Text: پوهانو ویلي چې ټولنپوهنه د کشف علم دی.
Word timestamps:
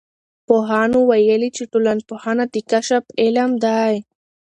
پوهانو 0.47 0.99
ویلي 1.09 1.49
چې 1.57 1.63
ټولنپوهنه 1.71 2.43
د 2.53 2.55
کشف 2.71 3.03
علم 3.23 3.51
دی. 3.63 3.93